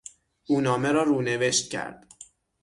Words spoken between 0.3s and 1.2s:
او نامه را